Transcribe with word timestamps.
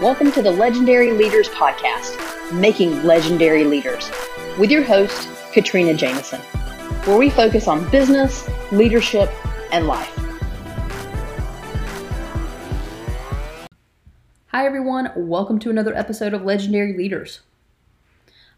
Welcome 0.00 0.30
to 0.30 0.42
the 0.42 0.52
Legendary 0.52 1.10
Leaders 1.10 1.48
Podcast, 1.48 2.52
Making 2.52 3.02
Legendary 3.02 3.64
Leaders, 3.64 4.08
with 4.56 4.70
your 4.70 4.84
host, 4.84 5.28
Katrina 5.52 5.92
Jameson, 5.92 6.40
where 7.04 7.18
we 7.18 7.28
focus 7.30 7.66
on 7.66 7.90
business, 7.90 8.48
leadership, 8.70 9.28
and 9.72 9.88
life. 9.88 10.16
Hi, 14.46 14.64
everyone. 14.64 15.10
Welcome 15.16 15.58
to 15.58 15.70
another 15.70 15.96
episode 15.96 16.32
of 16.32 16.44
Legendary 16.44 16.96
Leaders. 16.96 17.40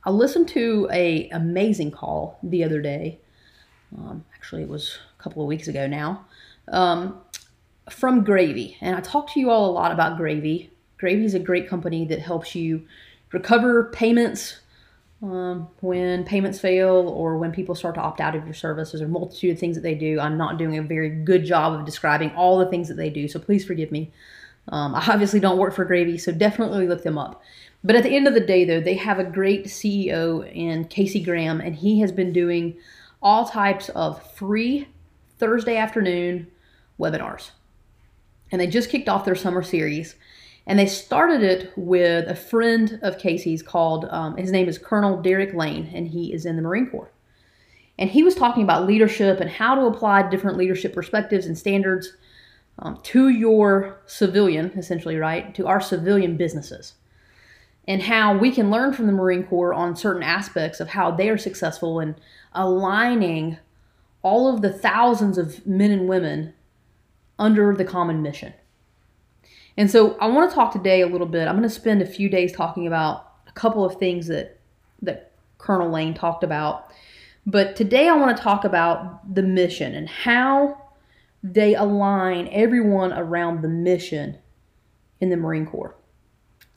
I 0.05 0.11
listened 0.11 0.49
to 0.49 0.91
a 0.93 1.31
amazing 1.31 1.91
call 1.91 2.39
the 2.43 2.63
other 2.65 2.83
day. 2.83 3.19
Um, 3.97 4.27
actually, 4.35 4.61
it 4.61 4.69
was 4.69 4.99
a 5.19 5.23
couple 5.23 5.41
of 5.41 5.49
weeks 5.49 5.69
ago 5.69 5.87
now. 5.87 6.27
Um, 6.69 7.19
from 7.89 8.25
Gravy, 8.25 8.77
and 8.83 8.95
I 8.95 9.01
talked 9.01 9.33
to 9.33 9.41
you 9.41 9.49
all 9.49 9.71
a 9.71 9.73
lot 9.73 9.91
about 9.91 10.19
Gravy 10.19 10.71
Gravy 11.01 11.25
is 11.25 11.33
a 11.33 11.39
great 11.39 11.67
company 11.67 12.05
that 12.05 12.21
helps 12.21 12.55
you 12.55 12.87
recover 13.33 13.85
payments 13.85 14.61
um, 15.23 15.67
when 15.81 16.25
payments 16.25 16.61
fail 16.61 17.09
or 17.09 17.39
when 17.39 17.53
people 17.53 17.75
start 17.75 17.95
to 17.95 18.03
opt 18.03 18.21
out 18.21 18.35
of 18.35 18.45
your 18.45 18.55
service. 18.55 18.93
There's 18.93 19.01
a 19.01 19.09
multitude 19.09 19.53
of 19.53 19.59
things 19.59 19.77
that 19.77 19.83
they 19.83 19.95
do. 19.95 20.21
I'm 20.21 20.37
not 20.37 20.59
doing 20.59 20.77
a 20.77 20.83
very 20.83 21.09
good 21.09 21.47
job 21.47 21.73
of 21.73 21.87
describing 21.87 22.31
all 22.33 22.59
the 22.59 22.67
things 22.67 22.87
that 22.89 22.99
they 22.99 23.09
do, 23.09 23.29
so 23.29 23.39
please 23.39 23.65
forgive 23.65 23.91
me. 23.91 24.13
Um, 24.69 24.95
I 24.95 25.05
obviously 25.09 25.41
don't 25.41 25.57
work 25.57 25.75
for 25.75 25.87
Gravy, 25.87 26.19
so 26.19 26.33
definitely 26.33 26.87
look 26.87 27.03
them 27.03 27.17
up. 27.17 27.43
But 27.83 27.97
at 27.97 28.03
the 28.03 28.15
end 28.15 28.29
of 28.29 28.35
the 28.35 28.41
day, 28.41 28.67
though, 28.67 28.81
they 28.81 28.95
have 28.95 29.19
a 29.19 29.25
great 29.25 29.67
CEO 29.67 30.51
in 30.53 30.85
Casey 30.85 31.23
Graham, 31.23 31.63
and 31.63 31.75
he 31.75 32.01
has 32.01 32.13
been 32.13 32.31
doing 32.31 32.77
all 33.23 33.47
types 33.47 33.89
of 33.91 34.23
free 34.35 34.87
Thursday 35.39 35.77
afternoon 35.77 36.47
webinars. 36.99 37.53
And 38.53 38.61
they 38.61 38.67
just 38.67 38.91
kicked 38.91 39.09
off 39.09 39.25
their 39.25 39.35
summer 39.35 39.63
series. 39.63 40.15
And 40.67 40.79
they 40.79 40.87
started 40.87 41.43
it 41.43 41.73
with 41.77 42.29
a 42.29 42.35
friend 42.35 42.99
of 43.03 43.19
Casey's 43.19 43.63
called, 43.63 44.05
um, 44.11 44.37
his 44.37 44.53
name 44.53 44.69
is 44.69 44.79
Colonel 44.79 45.21
Derek 45.21 45.55
Lane, 45.55 45.91
and 45.95 46.09
he 46.09 46.33
is 46.33 46.47
in 46.47 46.57
the 46.57 46.63
Marine 46.63 46.91
Corps. 46.91 47.11
And 47.99 48.11
he 48.11 48.23
was 48.23 48.35
talking 48.35 48.63
about 48.63 48.87
leadership 48.87 49.41
and 49.41 49.51
how 49.51 49.75
to 49.75 49.83
apply 49.83 50.29
different 50.29 50.57
leadership 50.57 50.95
perspectives 50.95 51.47
and 51.47 51.59
standards 51.59 52.17
um, 52.79 52.99
to 53.03 53.29
your 53.29 54.01
civilian, 54.07 54.71
essentially, 54.77 55.17
right? 55.17 55.55
To 55.55 55.67
our 55.67 55.81
civilian 55.81 56.37
businesses. 56.37 56.95
And 57.87 58.03
how 58.03 58.37
we 58.37 58.53
can 58.53 58.71
learn 58.71 58.93
from 58.93 59.07
the 59.07 59.13
Marine 59.13 59.45
Corps 59.45 59.75
on 59.75 59.97
certain 59.97 60.23
aspects 60.23 60.81
of 60.81 60.89
how 60.89 61.11
they 61.11 61.29
are 61.29 61.39
successful 61.39 62.01
in 62.01 62.17
aligning 62.53 63.59
all 64.23 64.53
of 64.53 64.63
the 64.63 64.73
thousands 64.73 65.39
of 65.39 65.67
men 65.67 65.91
and 65.91 66.09
women 66.09 66.55
under 67.39 67.75
the 67.75 67.85
common 67.85 68.23
mission. 68.23 68.53
And 69.77 69.91
so 69.91 70.17
I 70.19 70.27
want 70.27 70.51
to 70.51 70.55
talk 70.55 70.73
today 70.73 71.01
a 71.01 71.07
little 71.07 71.27
bit. 71.27 71.49
I'm 71.49 71.57
going 71.57 71.69
to 71.69 71.75
spend 71.75 72.03
a 72.03 72.07
few 72.07 72.29
days 72.29 72.53
talking 72.53 72.87
about 72.87 73.33
a 73.47 73.53
couple 73.53 73.85
of 73.85 73.97
things 73.97 74.27
that 74.29 74.59
that 75.03 75.33
Colonel 75.59 75.91
Lane 75.91 76.15
talked 76.15 76.45
about. 76.45 76.93
But 77.47 77.77
today 77.77 78.09
I 78.09 78.15
want 78.15 78.37
to 78.37 78.43
talk 78.43 78.65
about 78.65 79.35
the 79.35 79.43
mission 79.43 79.95
and 79.95 80.09
how 80.09 80.81
they 81.43 81.75
align 81.75 82.49
everyone 82.53 83.13
around 83.13 83.63
the 83.63 83.69
mission 83.69 84.39
in 85.21 85.31
the 85.31 85.37
Marine 85.37 85.67
Corps. 85.67 85.95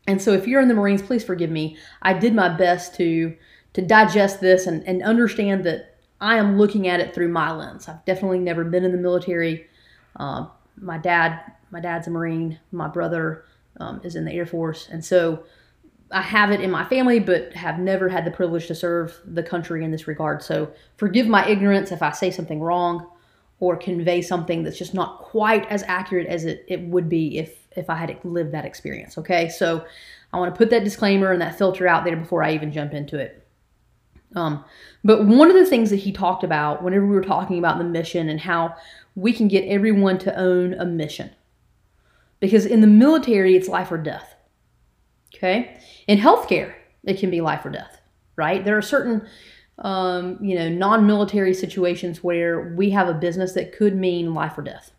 And 0.08 0.22
so 0.22 0.32
if 0.32 0.48
you're 0.48 0.62
in 0.62 0.68
the 0.68 0.74
Marines, 0.74 1.02
please 1.02 1.24
forgive 1.24 1.50
me. 1.50 1.78
I 2.02 2.14
did 2.14 2.34
my 2.34 2.50
best 2.50 2.96
to 2.96 3.36
to 3.74 3.82
digest 3.82 4.40
this 4.40 4.68
and, 4.68 4.88
and 4.88 5.02
understand 5.02 5.64
that 5.64 5.96
I 6.22 6.38
am 6.38 6.58
looking 6.58 6.88
at 6.88 7.00
it 7.00 7.14
through 7.14 7.30
my 7.30 7.52
lens. 7.52 7.88
I've 7.88 8.06
definitely 8.06 8.40
never 8.40 8.64
been 8.64 8.86
in 8.86 8.92
the 8.92 8.98
military. 8.98 9.68
Uh, 10.16 10.46
my 10.78 10.98
dad 10.98 11.40
my 11.74 11.80
dad's 11.80 12.08
a 12.08 12.12
Marine. 12.12 12.60
My 12.72 12.88
brother 12.88 13.46
um, 13.80 14.00
is 14.04 14.16
in 14.16 14.24
the 14.24 14.32
Air 14.32 14.46
Force. 14.46 14.88
And 14.90 15.04
so 15.04 15.44
I 16.12 16.22
have 16.22 16.52
it 16.52 16.62
in 16.62 16.70
my 16.70 16.86
family, 16.86 17.20
but 17.20 17.52
have 17.54 17.80
never 17.80 18.08
had 18.08 18.24
the 18.24 18.32
privilege 18.32 18.68
to 18.68 18.76
serve 18.76 19.20
the 19.26 19.42
country 19.42 19.84
in 19.84 19.90
this 19.90 20.08
regard. 20.08 20.44
So 20.44 20.72
forgive 20.98 21.28
my 21.28 21.46
ignorance 21.48 21.92
if 21.92 22.04
I 22.04 22.12
say 22.12 22.30
something 22.30 22.62
wrong 22.62 23.08
or 23.60 23.76
convey 23.76 24.22
something 24.22 24.62
that's 24.62 24.78
just 24.78 24.94
not 24.94 25.20
quite 25.20 25.66
as 25.72 25.84
accurate 25.88 26.28
as 26.28 26.46
it, 26.46 26.64
it 26.68 26.82
would 26.82 27.10
be 27.10 27.40
if, 27.40 27.68
if 27.76 27.90
I 27.90 27.96
had 27.96 28.16
lived 28.24 28.52
that 28.52 28.66
experience. 28.66 29.18
Okay. 29.18 29.50
So 29.50 29.84
I 30.32 30.38
want 30.38 30.54
to 30.54 30.58
put 30.58 30.70
that 30.70 30.84
disclaimer 30.84 31.32
and 31.32 31.42
that 31.42 31.58
filter 31.58 31.88
out 31.88 32.06
there 32.06 32.16
before 32.16 32.44
I 32.44 32.54
even 32.54 32.72
jump 32.72 32.94
into 32.94 33.18
it. 33.18 33.43
Um, 34.36 34.64
but 35.04 35.26
one 35.26 35.50
of 35.50 35.56
the 35.56 35.66
things 35.66 35.90
that 35.90 35.98
he 35.98 36.12
talked 36.12 36.44
about 36.44 36.84
whenever 36.84 37.06
we 37.06 37.16
were 37.16 37.24
talking 37.24 37.60
about 37.60 37.78
the 37.78 37.84
mission 37.84 38.30
and 38.30 38.40
how 38.40 38.76
we 39.16 39.32
can 39.32 39.48
get 39.48 39.66
everyone 39.68 40.18
to 40.20 40.36
own 40.36 40.74
a 40.74 40.86
mission 40.86 41.30
because 42.44 42.66
in 42.66 42.82
the 42.82 42.88
military, 42.88 43.56
it's 43.56 43.70
life 43.70 43.90
or 43.90 43.98
death. 43.98 44.36
Okay? 45.34 45.80
In 46.08 46.20
healthcare, 46.20 46.74
it 47.06 47.18
can 47.18 47.32
be 47.32 47.40
life 47.40 47.66
or 47.66 47.70
death, 47.70 48.02
right? 48.36 48.66
There 48.66 48.78
are 48.78 48.82
certain, 48.82 49.26
um, 49.78 50.38
you 50.42 50.54
know, 50.56 50.68
non 50.68 51.08
military 51.08 51.54
situations 51.54 52.22
where 52.22 52.74
we 52.76 52.90
have 52.90 53.08
a 53.08 53.14
business 53.14 53.54
that 53.54 53.72
could 53.72 53.96
mean 53.96 54.34
life 54.34 54.58
or 54.58 54.62
death. 54.62 54.92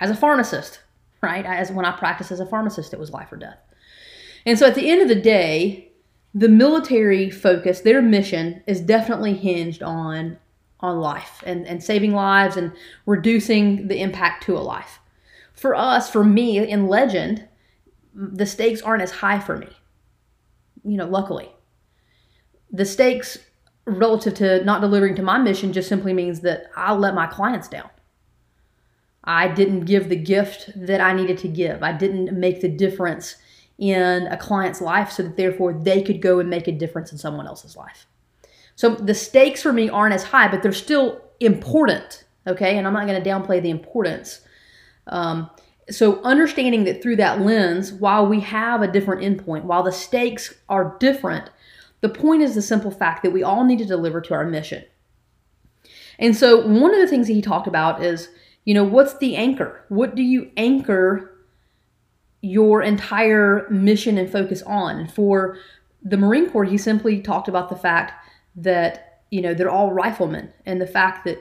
As 0.00 0.10
a 0.10 0.14
pharmacist, 0.14 0.78
right? 1.22 1.44
As 1.44 1.72
when 1.72 1.84
I 1.84 1.90
practiced 1.90 2.30
as 2.30 2.38
a 2.38 2.46
pharmacist, 2.46 2.92
it 2.92 3.00
was 3.00 3.10
life 3.10 3.32
or 3.32 3.36
death. 3.36 3.58
And 4.46 4.56
so 4.56 4.64
at 4.64 4.76
the 4.76 4.88
end 4.88 5.02
of 5.02 5.08
the 5.08 5.20
day, 5.20 5.85
the 6.36 6.48
military 6.48 7.30
focus, 7.30 7.80
their 7.80 8.00
mission 8.00 8.62
is 8.66 8.80
definitely 8.80 9.34
hinged 9.34 9.82
on 9.82 10.38
on 10.80 11.00
life 11.00 11.42
and, 11.46 11.66
and 11.66 11.82
saving 11.82 12.12
lives 12.12 12.56
and 12.56 12.70
reducing 13.06 13.88
the 13.88 14.00
impact 14.02 14.44
to 14.44 14.56
a 14.56 14.60
life 14.60 15.00
for 15.56 15.74
us, 15.74 16.08
for 16.08 16.22
me 16.22 16.58
in 16.58 16.86
legend, 16.86 17.48
the 18.14 18.46
stakes 18.46 18.82
aren't 18.82 19.02
as 19.02 19.10
high 19.10 19.40
for 19.40 19.56
me. 19.56 19.68
You 20.84 20.98
know, 20.98 21.06
luckily. 21.06 21.50
The 22.70 22.84
stakes 22.84 23.38
relative 23.86 24.34
to 24.34 24.62
not 24.64 24.82
delivering 24.82 25.14
to 25.16 25.22
my 25.22 25.38
mission 25.38 25.72
just 25.72 25.88
simply 25.88 26.12
means 26.12 26.40
that 26.40 26.66
I 26.76 26.92
let 26.92 27.14
my 27.14 27.26
clients 27.26 27.68
down. 27.68 27.88
I 29.24 29.48
didn't 29.48 29.86
give 29.86 30.08
the 30.08 30.16
gift 30.16 30.70
that 30.76 31.00
I 31.00 31.12
needed 31.12 31.38
to 31.38 31.48
give. 31.48 31.82
I 31.82 31.92
didn't 31.92 32.38
make 32.38 32.60
the 32.60 32.68
difference 32.68 33.36
in 33.78 34.26
a 34.28 34.36
client's 34.36 34.80
life 34.80 35.10
so 35.10 35.22
that 35.22 35.36
therefore 35.36 35.72
they 35.72 36.02
could 36.02 36.22
go 36.22 36.38
and 36.38 36.48
make 36.48 36.66
a 36.66 36.72
difference 36.72 37.12
in 37.12 37.18
someone 37.18 37.46
else's 37.46 37.76
life. 37.76 38.06
So 38.74 38.94
the 38.94 39.14
stakes 39.14 39.62
for 39.62 39.72
me 39.72 39.88
aren't 39.88 40.14
as 40.14 40.24
high, 40.24 40.48
but 40.48 40.62
they're 40.62 40.72
still 40.72 41.20
important. 41.40 42.24
Okay. 42.46 42.78
And 42.78 42.86
I'm 42.86 42.92
not 42.92 43.06
going 43.06 43.22
to 43.22 43.28
downplay 43.28 43.60
the 43.60 43.70
importance 43.70 44.40
um, 45.06 45.50
so 45.88 46.20
understanding 46.22 46.84
that 46.84 47.02
through 47.02 47.16
that 47.16 47.40
lens, 47.40 47.92
while 47.92 48.26
we 48.26 48.40
have 48.40 48.82
a 48.82 48.90
different 48.90 49.22
endpoint, 49.22 49.64
while 49.64 49.82
the 49.82 49.92
stakes 49.92 50.54
are 50.68 50.96
different, 50.98 51.50
the 52.00 52.08
point 52.08 52.42
is 52.42 52.54
the 52.54 52.62
simple 52.62 52.90
fact 52.90 53.22
that 53.22 53.32
we 53.32 53.42
all 53.42 53.64
need 53.64 53.78
to 53.78 53.84
deliver 53.84 54.20
to 54.22 54.34
our 54.34 54.44
mission. 54.44 54.84
And 56.18 56.36
so 56.36 56.66
one 56.66 56.92
of 56.92 57.00
the 57.00 57.06
things 57.06 57.28
that 57.28 57.34
he 57.34 57.42
talked 57.42 57.68
about 57.68 58.02
is, 58.02 58.28
you 58.64 58.74
know, 58.74 58.84
what's 58.84 59.16
the 59.18 59.36
anchor? 59.36 59.84
What 59.88 60.14
do 60.14 60.22
you 60.22 60.50
anchor 60.56 61.35
your 62.42 62.82
entire 62.82 63.68
mission 63.70 64.18
and 64.18 64.30
focus 64.30 64.62
on? 64.62 65.08
For 65.08 65.58
the 66.02 66.16
Marine 66.16 66.50
Corps, 66.50 66.64
he 66.64 66.78
simply 66.78 67.20
talked 67.20 67.48
about 67.48 67.68
the 67.68 67.76
fact 67.76 68.12
that, 68.56 69.22
you 69.30 69.40
know, 69.40 69.54
they're 69.54 69.70
all 69.70 69.92
riflemen 69.92 70.52
and 70.64 70.80
the 70.80 70.86
fact 70.86 71.24
that 71.24 71.38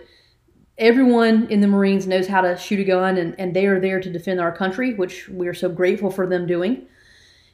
everyone 0.77 1.47
in 1.47 1.61
the 1.61 1.67
Marines 1.67 2.07
knows 2.07 2.27
how 2.27 2.41
to 2.41 2.57
shoot 2.57 2.79
a 2.79 2.83
gun 2.83 3.17
and, 3.17 3.35
and 3.39 3.53
they 3.53 3.65
are 3.65 3.79
there 3.79 4.01
to 4.01 4.11
defend 4.11 4.39
our 4.39 4.55
country, 4.55 4.93
which 4.93 5.29
we 5.29 5.47
are 5.47 5.53
so 5.53 5.69
grateful 5.69 6.11
for 6.11 6.27
them 6.27 6.45
doing. 6.45 6.87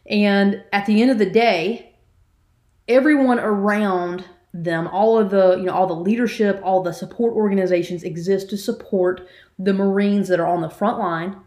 And 0.08 0.64
at 0.74 0.86
the 0.86 1.02
end 1.02 1.12
of 1.12 1.20
the 1.20 1.30
day, 1.30 1.96
everyone 2.88 3.40
around 3.40 4.26
them, 4.54 4.88
all 4.88 5.18
of 5.18 5.30
the, 5.30 5.58
you 5.58 5.64
know, 5.64 5.74
all 5.74 5.88
the 5.88 5.94
leadership, 5.94 6.60
all 6.64 6.82
the 6.82 6.94
support 6.94 7.34
organizations 7.34 8.04
exist 8.04 8.50
to 8.50 8.58
support 8.58 9.28
the 9.58 9.74
Marines 9.74 10.28
that 10.28 10.40
are 10.40 10.48
on 10.48 10.62
the 10.62 10.70
front 10.70 11.00
line, 11.00 11.38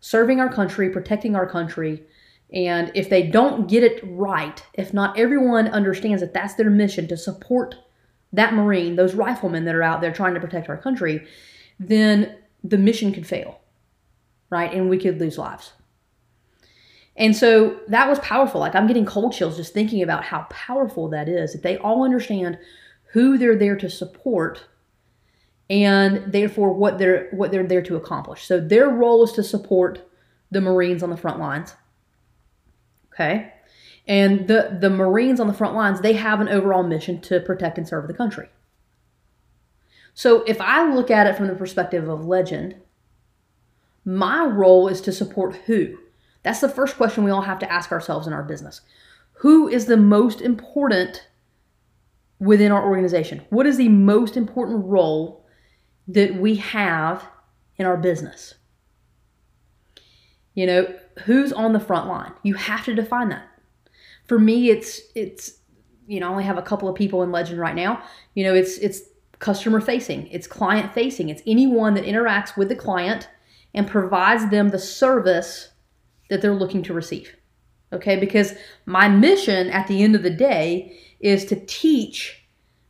serving 0.00 0.40
our 0.40 0.52
country, 0.52 0.90
protecting 0.90 1.34
our 1.34 1.48
country. 1.48 2.02
And 2.52 2.90
if 2.94 3.10
they 3.10 3.24
don't 3.24 3.68
get 3.68 3.84
it 3.84 4.00
right, 4.04 4.62
if 4.74 4.94
not 4.94 5.18
everyone 5.18 5.68
understands 5.68 6.22
that 6.22 6.32
that's 6.32 6.54
their 6.54 6.70
mission 6.70 7.06
to 7.08 7.16
support 7.16 7.74
that 8.32 8.54
Marine, 8.54 8.96
those 8.96 9.14
riflemen 9.14 9.64
that 9.64 9.74
are 9.74 9.82
out 9.82 10.00
there 10.00 10.12
trying 10.12 10.34
to 10.34 10.40
protect 10.40 10.68
our 10.68 10.76
country, 10.76 11.26
then 11.78 12.36
the 12.62 12.78
mission 12.78 13.12
could 13.12 13.26
fail, 13.26 13.60
right? 14.50 14.72
And 14.72 14.90
we 14.90 14.98
could 14.98 15.18
lose 15.18 15.38
lives. 15.38 15.72
And 17.16 17.36
so 17.36 17.80
that 17.88 18.08
was 18.08 18.18
powerful. 18.20 18.60
Like 18.60 18.74
I'm 18.74 18.86
getting 18.86 19.06
cold 19.06 19.32
chills 19.32 19.56
just 19.56 19.74
thinking 19.74 20.02
about 20.02 20.24
how 20.24 20.46
powerful 20.50 21.08
that 21.08 21.28
is. 21.28 21.52
That 21.52 21.62
they 21.62 21.76
all 21.78 22.04
understand 22.04 22.58
who 23.12 23.36
they're 23.38 23.56
there 23.56 23.76
to 23.76 23.90
support 23.90 24.64
and 25.70 26.32
therefore 26.32 26.72
what 26.72 26.98
they're 26.98 27.28
what 27.30 27.50
they're 27.50 27.66
there 27.66 27.82
to 27.82 27.96
accomplish. 27.96 28.46
So 28.46 28.60
their 28.60 28.88
role 28.88 29.22
is 29.24 29.32
to 29.32 29.42
support 29.42 30.08
the 30.50 30.60
Marines 30.60 31.02
on 31.02 31.10
the 31.10 31.16
front 31.16 31.38
lines. 31.38 31.74
Okay? 33.12 33.52
And 34.06 34.48
the, 34.48 34.78
the 34.80 34.88
Marines 34.88 35.38
on 35.38 35.48
the 35.48 35.52
front 35.52 35.74
lines, 35.74 36.00
they 36.00 36.14
have 36.14 36.40
an 36.40 36.48
overall 36.48 36.82
mission 36.82 37.20
to 37.22 37.40
protect 37.40 37.76
and 37.76 37.86
serve 37.86 38.08
the 38.08 38.14
country. 38.14 38.48
So 40.14 40.42
if 40.44 40.60
I 40.60 40.90
look 40.90 41.10
at 41.10 41.26
it 41.26 41.36
from 41.36 41.46
the 41.46 41.54
perspective 41.54 42.08
of 42.08 42.24
legend, 42.24 42.76
my 44.04 44.44
role 44.44 44.88
is 44.88 45.00
to 45.02 45.12
support 45.12 45.56
who? 45.66 45.98
That's 46.42 46.60
the 46.60 46.68
first 46.68 46.96
question 46.96 47.24
we 47.24 47.30
all 47.30 47.42
have 47.42 47.58
to 47.58 47.70
ask 47.70 47.92
ourselves 47.92 48.26
in 48.26 48.32
our 48.32 48.42
business. 48.42 48.80
Who 49.34 49.68
is 49.68 49.86
the 49.86 49.98
most 49.98 50.40
important 50.40 51.28
within 52.40 52.72
our 52.72 52.84
organization? 52.84 53.42
What 53.50 53.66
is 53.66 53.76
the 53.76 53.88
most 53.88 54.36
important 54.36 54.86
role 54.86 55.37
that 56.08 56.34
we 56.34 56.56
have 56.56 57.24
in 57.76 57.86
our 57.86 57.96
business? 57.96 58.54
You 60.54 60.66
know, 60.66 60.94
who's 61.24 61.52
on 61.52 61.72
the 61.72 61.80
front 61.80 62.08
line? 62.08 62.32
You 62.42 62.54
have 62.54 62.84
to 62.86 62.94
define 62.94 63.28
that. 63.28 63.46
For 64.26 64.38
me, 64.38 64.70
it's 64.70 65.00
it's 65.14 65.58
you 66.06 66.20
know, 66.20 66.26
I 66.26 66.30
only 66.30 66.44
have 66.44 66.58
a 66.58 66.62
couple 66.62 66.88
of 66.88 66.96
people 66.96 67.22
in 67.22 67.30
Legend 67.30 67.60
right 67.60 67.76
now. 67.76 68.02
You 68.34 68.44
know, 68.44 68.54
it's 68.54 68.78
it's 68.78 69.02
customer 69.38 69.80
facing, 69.80 70.26
it's 70.28 70.46
client 70.46 70.92
facing, 70.92 71.28
it's 71.28 71.42
anyone 71.46 71.94
that 71.94 72.04
interacts 72.04 72.56
with 72.56 72.68
the 72.68 72.74
client 72.74 73.28
and 73.74 73.86
provides 73.86 74.50
them 74.50 74.70
the 74.70 74.78
service 74.78 75.70
that 76.28 76.42
they're 76.42 76.54
looking 76.54 76.82
to 76.84 76.94
receive. 76.94 77.36
Okay? 77.92 78.16
Because 78.16 78.54
my 78.86 79.08
mission 79.08 79.68
at 79.70 79.86
the 79.86 80.02
end 80.02 80.14
of 80.14 80.22
the 80.22 80.30
day 80.30 80.98
is 81.20 81.44
to 81.46 81.56
teach 81.66 82.37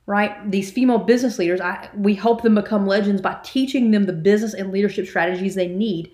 right 0.09 0.51
these 0.51 0.73
female 0.73 0.99
business 0.99 1.39
leaders 1.39 1.61
I, 1.61 1.91
we 1.95 2.15
help 2.15 2.43
them 2.43 2.55
become 2.55 2.87
legends 2.87 3.21
by 3.21 3.39
teaching 3.45 3.91
them 3.91 4.07
the 4.07 4.13
business 4.13 4.55
and 4.55 4.73
leadership 4.73 5.07
strategies 5.07 5.55
they 5.55 5.69
need 5.69 6.11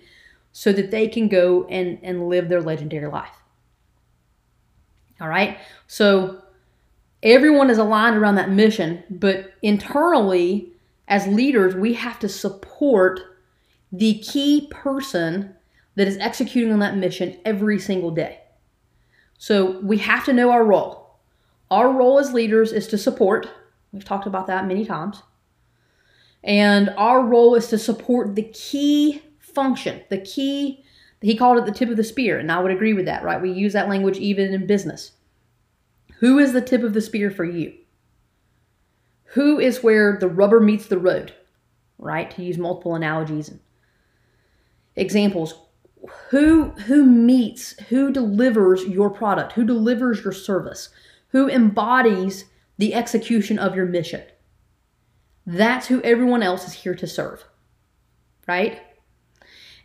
so 0.57 0.71
that 0.71 0.89
they 0.89 1.09
can 1.09 1.27
go 1.27 1.65
and, 1.65 1.99
and 2.01 2.29
live 2.29 2.47
their 2.47 2.61
legendary 2.61 3.11
life. 3.11 3.35
All 5.19 5.27
right. 5.27 5.57
So 5.87 6.41
everyone 7.21 7.69
is 7.69 7.77
aligned 7.77 8.15
around 8.15 8.35
that 8.35 8.51
mission, 8.51 9.03
but 9.09 9.51
internally, 9.61 10.71
as 11.09 11.27
leaders, 11.27 11.75
we 11.75 11.91
have 11.95 12.19
to 12.19 12.29
support 12.29 13.19
the 13.91 14.19
key 14.19 14.69
person 14.71 15.53
that 15.95 16.07
is 16.07 16.15
executing 16.19 16.71
on 16.71 16.79
that 16.79 16.95
mission 16.95 17.37
every 17.43 17.77
single 17.77 18.11
day. 18.11 18.39
So 19.37 19.81
we 19.81 19.97
have 19.97 20.23
to 20.23 20.31
know 20.31 20.51
our 20.51 20.63
role. 20.63 21.17
Our 21.69 21.91
role 21.91 22.17
as 22.17 22.31
leaders 22.31 22.71
is 22.71 22.87
to 22.87 22.97
support. 22.97 23.49
We've 23.95 24.03
talked 24.03 24.27
about 24.27 24.47
that 24.47 24.67
many 24.67 24.85
times. 24.85 25.23
And 26.43 26.89
our 26.97 27.23
role 27.23 27.55
is 27.55 27.69
to 27.69 27.77
support 27.77 28.35
the 28.35 28.43
key 28.43 29.23
function, 29.39 30.01
the 30.09 30.17
key, 30.17 30.83
he 31.21 31.37
called 31.37 31.57
it 31.57 31.65
the 31.65 31.71
tip 31.71 31.89
of 31.89 31.95
the 31.95 32.03
spear, 32.03 32.37
and 32.37 32.51
I 32.51 32.59
would 32.59 32.71
agree 32.71 32.91
with 32.91 33.05
that, 33.05 33.23
right? 33.23 33.41
We 33.41 33.51
use 33.51 33.71
that 33.71 33.87
language 33.87 34.17
even 34.17 34.53
in 34.53 34.67
business. 34.67 35.13
Who 36.19 36.39
is 36.39 36.51
the 36.51 36.61
tip 36.61 36.83
of 36.83 36.93
the 36.93 36.99
spear 36.99 37.31
for 37.31 37.45
you? 37.45 37.73
Who 39.29 39.59
is 39.59 39.81
where 39.81 40.17
the 40.19 40.27
rubber 40.27 40.59
meets 40.59 40.87
the 40.87 40.99
road, 40.99 41.33
right? 41.97 42.29
To 42.31 42.43
use 42.43 42.57
multiple 42.57 42.95
analogies 42.95 43.47
and 43.47 43.61
examples. 44.97 45.53
Who 46.29 46.71
who 46.71 47.05
meets, 47.05 47.79
who 47.87 48.11
delivers 48.11 48.83
your 48.83 49.09
product, 49.09 49.53
who 49.53 49.63
delivers 49.63 50.23
your 50.23 50.33
service, 50.33 50.89
who 51.29 51.49
embodies 51.49 52.45
the 52.77 52.93
execution 52.93 53.59
of 53.59 53.75
your 53.75 53.85
mission. 53.85 54.23
That's 55.45 55.87
who 55.87 56.01
everyone 56.01 56.43
else 56.43 56.67
is 56.67 56.73
here 56.73 56.95
to 56.95 57.07
serve. 57.07 57.45
Right? 58.47 58.81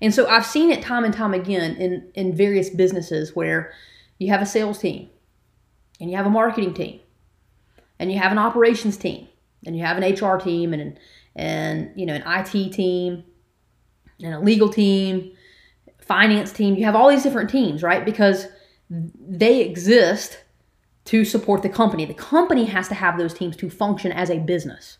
And 0.01 0.15
so 0.15 0.27
I've 0.27 0.47
seen 0.47 0.71
it 0.71 0.83
time 0.83 1.05
and 1.05 1.13
time 1.13 1.35
again 1.35 1.77
in, 1.77 2.11
in 2.15 2.35
various 2.35 2.71
businesses 2.71 3.37
where 3.37 3.73
you 4.19 4.29
have 4.29 4.43
a 4.43 4.47
sales 4.47 4.79
team 4.79 5.11
and 6.01 6.11
you 6.11 6.17
have 6.17 6.27
a 6.27 6.31
marketing 6.31 6.75
team 6.75 7.01
and 7.99 8.11
you 8.11 8.19
have 8.19 8.33
an 8.33 8.39
operations 8.39 8.97
team 8.97 9.29
and 9.67 9.77
you 9.77 9.85
have 9.85 9.99
an 9.99 10.15
HR 10.15 10.39
team 10.39 10.73
and 10.73 10.99
and 11.37 11.93
you 11.95 12.07
know 12.07 12.15
an 12.15 12.23
IT 12.27 12.73
team 12.73 13.25
and 14.23 14.35
a 14.35 14.41
legal 14.41 14.69
team, 14.69 15.33
finance 15.99 16.53
team. 16.53 16.75
You 16.75 16.85
have 16.85 16.97
all 16.97 17.09
these 17.09 17.23
different 17.23 17.51
teams, 17.51 17.83
right? 17.83 18.05
Because 18.05 18.47
they 18.91 19.61
exist 19.61 20.39
to 21.07 21.25
support 21.25 21.63
the 21.63 21.69
company. 21.69 22.05
The 22.05 22.15
company 22.15 22.67
has 22.67 22.89
to 22.89 22.95
have 22.95 23.19
those 23.19 23.35
teams 23.35 23.57
to 23.57 23.71
function 23.71 24.13
as 24.13 24.31
a 24.31 24.39
business. 24.39 24.99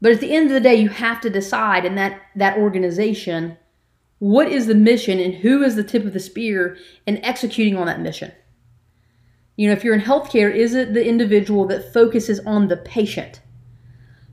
But 0.00 0.12
at 0.12 0.20
the 0.20 0.34
end 0.34 0.46
of 0.46 0.52
the 0.52 0.60
day, 0.60 0.76
you 0.76 0.88
have 0.88 1.20
to 1.20 1.30
decide 1.30 1.84
in 1.84 1.94
that 1.96 2.20
that 2.36 2.56
organization 2.56 3.58
what 4.18 4.48
is 4.48 4.66
the 4.66 4.74
mission 4.74 5.18
and 5.18 5.34
who 5.34 5.62
is 5.62 5.76
the 5.76 5.84
tip 5.84 6.04
of 6.04 6.12
the 6.12 6.20
spear 6.20 6.76
in 7.06 7.24
executing 7.24 7.76
on 7.76 7.86
that 7.86 8.00
mission. 8.00 8.32
You 9.56 9.66
know, 9.66 9.72
if 9.72 9.84
you're 9.84 9.94
in 9.94 10.00
healthcare, 10.00 10.54
is 10.54 10.74
it 10.74 10.94
the 10.94 11.06
individual 11.06 11.66
that 11.66 11.92
focuses 11.92 12.40
on 12.40 12.68
the 12.68 12.76
patient, 12.78 13.40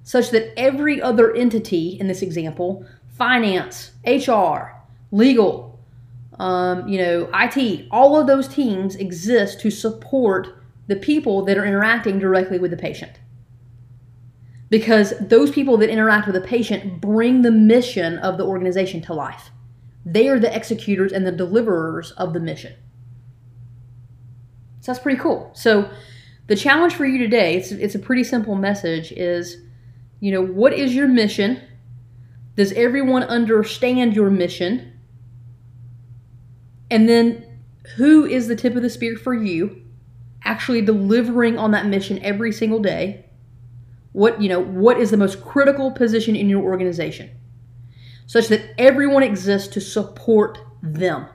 such 0.03 0.29
that 0.31 0.57
every 0.57 1.01
other 1.01 1.33
entity 1.33 1.97
in 1.99 2.07
this 2.07 2.21
example, 2.21 2.85
finance, 3.09 3.91
HR, 4.05 4.73
legal, 5.11 5.66
um, 6.39 6.87
you 6.87 6.97
know, 6.97 7.29
IT, 7.33 7.87
all 7.91 8.19
of 8.19 8.27
those 8.27 8.47
teams 8.47 8.95
exist 8.95 9.59
to 9.61 9.71
support 9.71 10.47
the 10.87 10.95
people 10.95 11.43
that 11.45 11.57
are 11.57 11.65
interacting 11.65 12.19
directly 12.19 12.59
with 12.59 12.71
the 12.71 12.77
patient 12.77 13.19
because 14.69 15.13
those 15.19 15.51
people 15.51 15.77
that 15.77 15.89
interact 15.89 16.27
with 16.27 16.35
the 16.35 16.47
patient 16.47 16.99
bring 16.99 17.41
the 17.41 17.51
mission 17.51 18.17
of 18.19 18.37
the 18.37 18.45
organization 18.45 19.01
to 19.01 19.13
life. 19.13 19.51
They 20.05 20.27
are 20.29 20.39
the 20.39 20.53
executors 20.53 21.11
and 21.11 21.25
the 21.25 21.31
deliverers 21.31 22.11
of 22.11 22.33
the 22.33 22.39
mission. 22.39 22.73
So 24.81 24.91
that's 24.91 25.03
pretty 25.03 25.19
cool. 25.19 25.51
So 25.53 25.89
the 26.47 26.55
challenge 26.55 26.95
for 26.95 27.05
you 27.05 27.17
today, 27.17 27.55
it's, 27.55 27.71
it's 27.71 27.95
a 27.95 27.99
pretty 27.99 28.23
simple 28.23 28.55
message 28.55 29.11
is, 29.11 29.57
you 30.19 30.31
know, 30.31 30.41
what 30.45 30.73
is 30.73 30.95
your 30.95 31.07
mission? 31.07 31.61
Does 32.55 32.71
everyone 32.73 33.23
understand 33.23 34.15
your 34.15 34.29
mission? 34.29 34.96
And 36.89 37.07
then 37.07 37.45
who 37.95 38.25
is 38.25 38.47
the 38.47 38.55
tip 38.55 38.75
of 38.75 38.81
the 38.81 38.89
spear 38.89 39.17
for 39.17 39.33
you 39.33 39.83
actually 40.43 40.81
delivering 40.81 41.57
on 41.57 41.71
that 41.71 41.85
mission 41.85 42.19
every 42.23 42.51
single 42.51 42.79
day? 42.79 43.25
what 44.17 44.41
you 44.41 44.49
know 44.49 44.59
what 44.59 44.99
is 44.99 45.11
the 45.11 45.17
most 45.17 45.43
critical 45.43 45.91
position 45.91 46.35
in 46.35 46.49
your 46.49 46.63
organization? 46.63 47.29
Such 48.25 48.47
that 48.47 48.73
everyone 48.79 49.21
exists 49.21 49.67
to 49.69 49.79
support 49.79 50.57
them. 50.81 51.27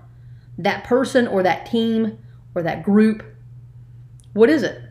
That 0.59 0.83
person 0.83 1.29
or 1.29 1.45
that 1.45 1.65
team 1.65 2.19
or 2.57 2.63
that 2.65 2.83
group. 2.83 3.23
What 4.33 4.51
is 4.51 4.65
it? 4.65 4.83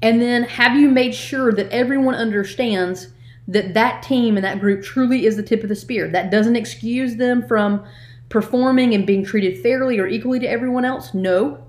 And 0.00 0.22
then 0.22 0.44
have 0.44 0.74
you 0.74 0.88
made 0.88 1.14
sure 1.14 1.52
that 1.52 1.70
everyone 1.70 2.14
understands 2.14 3.08
that 3.46 3.74
that 3.74 4.02
team 4.02 4.38
and 4.38 4.44
that 4.44 4.58
group 4.58 4.82
truly 4.82 5.26
is 5.26 5.36
the 5.36 5.42
tip 5.42 5.62
of 5.62 5.68
the 5.68 5.76
spear? 5.76 6.08
That 6.08 6.30
doesn't 6.30 6.56
excuse 6.56 7.16
them 7.16 7.46
from 7.46 7.84
performing 8.28 8.94
and 8.94 9.06
being 9.06 9.24
treated 9.24 9.60
fairly 9.60 9.98
or 9.98 10.06
equally 10.06 10.38
to 10.38 10.46
everyone 10.46 10.84
else 10.84 11.14
no 11.14 11.64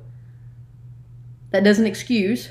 that 1.52 1.64
doesn't 1.64 1.85
excuse 1.85 2.50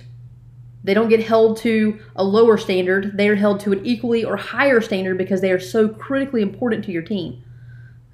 they 0.84 0.92
don't 0.92 1.08
get 1.08 1.24
held 1.24 1.56
to 1.58 1.98
a 2.14 2.22
lower 2.22 2.58
standard. 2.58 3.16
They 3.16 3.28
are 3.30 3.34
held 3.34 3.60
to 3.60 3.72
an 3.72 3.84
equally 3.84 4.22
or 4.22 4.36
higher 4.36 4.82
standard 4.82 5.16
because 5.16 5.40
they 5.40 5.50
are 5.50 5.58
so 5.58 5.88
critically 5.88 6.42
important 6.42 6.84
to 6.84 6.92
your 6.92 7.02
team. 7.02 7.42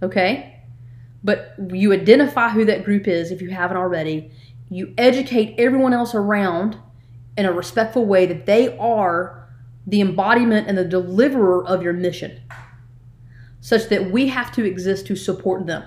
Okay? 0.02 0.62
But 1.22 1.56
you 1.68 1.92
identify 1.92 2.50
who 2.50 2.64
that 2.64 2.84
group 2.84 3.08
is 3.08 3.32
if 3.32 3.42
you 3.42 3.50
haven't 3.50 3.76
already. 3.76 4.30
You 4.70 4.94
educate 4.96 5.56
everyone 5.58 5.92
else 5.92 6.14
around 6.14 6.78
in 7.36 7.44
a 7.44 7.52
respectful 7.52 8.06
way 8.06 8.24
that 8.26 8.46
they 8.46 8.78
are 8.78 9.48
the 9.84 10.00
embodiment 10.00 10.68
and 10.68 10.78
the 10.78 10.84
deliverer 10.84 11.66
of 11.66 11.82
your 11.82 11.92
mission, 11.92 12.40
such 13.60 13.88
that 13.88 14.10
we 14.10 14.28
have 14.28 14.52
to 14.52 14.64
exist 14.64 15.06
to 15.06 15.16
support 15.16 15.66
them 15.66 15.84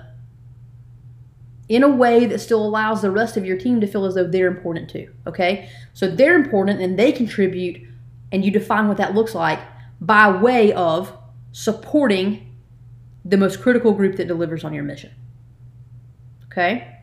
in 1.68 1.82
a 1.82 1.88
way 1.88 2.26
that 2.26 2.38
still 2.40 2.64
allows 2.64 3.02
the 3.02 3.10
rest 3.10 3.36
of 3.36 3.44
your 3.44 3.56
team 3.56 3.80
to 3.80 3.86
feel 3.86 4.04
as 4.04 4.14
though 4.14 4.26
they're 4.26 4.46
important 4.46 4.90
too. 4.90 5.10
Okay? 5.26 5.68
So 5.94 6.08
they're 6.08 6.36
important 6.36 6.80
and 6.80 6.98
they 6.98 7.10
contribute, 7.10 7.80
and 8.32 8.44
you 8.44 8.50
define 8.50 8.88
what 8.88 8.98
that 8.98 9.14
looks 9.14 9.34
like 9.34 9.60
by 10.00 10.30
way 10.30 10.72
of 10.72 11.16
supporting 11.52 12.54
the 13.24 13.36
most 13.36 13.62
critical 13.62 13.92
group 13.92 14.16
that 14.16 14.28
delivers 14.28 14.64
on 14.64 14.74
your 14.74 14.84
mission. 14.84 15.10
Okay? 16.46 16.96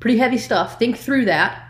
Pretty 0.00 0.18
heavy 0.18 0.38
stuff. 0.38 0.78
Think 0.78 0.98
through 0.98 1.24
that. 1.24 1.64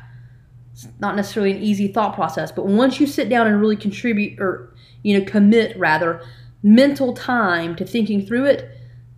It's 0.73 0.89
not 0.99 1.17
necessarily 1.17 1.53
an 1.53 1.63
easy 1.63 1.89
thought 1.89 2.15
process, 2.15 2.53
but 2.53 2.67
once 2.67 3.01
you 3.01 3.07
sit 3.07 3.29
down 3.29 3.47
and 3.47 3.61
really 3.61 3.77
contribute 3.77 4.41
or, 4.41 4.75
you 5.03 5.19
know, 5.19 5.25
commit 5.25 5.79
rather 5.79 6.23
mental 6.63 7.15
time 7.15 7.77
to 7.77 7.85
thinking 7.85 8.25
through 8.25 8.47
it, 8.47 8.71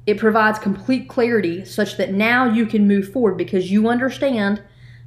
it 0.06 0.18
provides 0.18 0.58
complete 0.58 1.08
clarity 1.08 1.64
such 1.64 1.96
that 1.96 2.12
now 2.12 2.44
you 2.46 2.66
can 2.66 2.88
move 2.88 3.12
forward 3.12 3.36
because 3.36 3.70
you 3.70 3.88
understand 3.88 4.62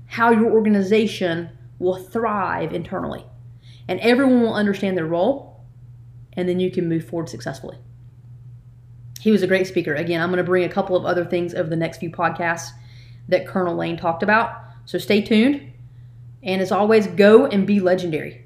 how 0.06 0.32
your 0.32 0.52
organization 0.52 1.50
will 1.80 1.96
thrive 1.96 2.74
internally. 2.74 3.26
And 3.88 4.00
everyone 4.00 4.42
will 4.42 4.54
understand 4.54 4.98
their 4.98 5.06
role, 5.06 5.62
and 6.34 6.48
then 6.48 6.60
you 6.60 6.72
can 6.72 6.88
move 6.88 7.06
forward 7.06 7.28
successfully. 7.28 7.78
He 9.20 9.32
was 9.32 9.42
a 9.42 9.48
great 9.48 9.68
speaker. 9.68 9.94
Again, 9.94 10.22
I'm 10.22 10.30
going 10.30 10.38
to 10.38 10.44
bring 10.44 10.64
a 10.64 10.70
couple 10.70 10.96
of 10.96 11.06
other 11.06 11.26
things 11.26 11.54
over 11.54 11.70
the 11.70 11.76
next 11.76 11.98
few 11.98 12.10
podcasts 12.10 12.70
that 13.30 13.48
Colonel 13.48 13.76
Lane 13.76 13.98
talked 13.98 14.24
about. 14.24 14.58
So 14.86 14.98
stay 14.98 15.22
tuned. 15.22 15.72
And 16.44 16.62
as 16.62 16.72
always, 16.72 17.08
go 17.08 17.46
and 17.46 17.66
be 17.66 17.80
legendary. 17.80 18.43